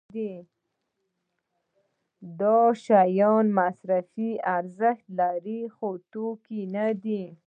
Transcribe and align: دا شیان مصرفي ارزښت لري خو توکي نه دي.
دا 2.39 2.57
شیان 2.85 3.45
مصرفي 3.59 4.31
ارزښت 4.57 5.05
لري 5.19 5.61
خو 5.75 5.89
توکي 6.11 6.61
نه 6.75 6.87
دي. 7.03 7.23